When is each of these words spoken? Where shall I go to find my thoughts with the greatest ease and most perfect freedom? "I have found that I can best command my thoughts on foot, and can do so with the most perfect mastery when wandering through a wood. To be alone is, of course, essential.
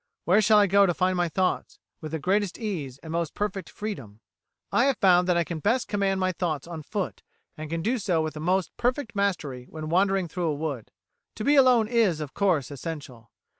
Where 0.25 0.41
shall 0.41 0.57
I 0.57 0.65
go 0.65 0.87
to 0.87 0.95
find 0.95 1.15
my 1.15 1.29
thoughts 1.29 1.77
with 2.01 2.11
the 2.11 2.17
greatest 2.17 2.57
ease 2.57 2.97
and 3.03 3.11
most 3.11 3.35
perfect 3.35 3.69
freedom? 3.69 4.19
"I 4.71 4.85
have 4.85 4.97
found 4.97 5.27
that 5.27 5.37
I 5.37 5.43
can 5.43 5.59
best 5.59 5.87
command 5.87 6.19
my 6.19 6.31
thoughts 6.31 6.65
on 6.65 6.81
foot, 6.81 7.21
and 7.55 7.69
can 7.69 7.83
do 7.83 7.99
so 7.99 8.19
with 8.23 8.33
the 8.33 8.39
most 8.39 8.75
perfect 8.77 9.15
mastery 9.15 9.65
when 9.69 9.89
wandering 9.89 10.27
through 10.27 10.47
a 10.47 10.55
wood. 10.55 10.89
To 11.35 11.43
be 11.43 11.53
alone 11.55 11.87
is, 11.87 12.19
of 12.19 12.33
course, 12.33 12.71
essential. 12.71 13.29